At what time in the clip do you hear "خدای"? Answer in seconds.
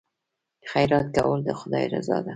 1.59-1.85